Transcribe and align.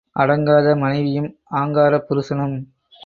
அடங்காத 0.15 0.75
மனைவியும் 0.75 1.29
ஆங்காரப் 1.51 2.07
புருஷனும். 2.07 2.57